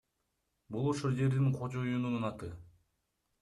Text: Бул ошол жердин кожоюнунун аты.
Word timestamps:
Бул 0.75 0.87
ошол 0.93 1.13
жердин 1.21 1.53
кожоюнунун 1.59 2.29
аты. 2.33 2.53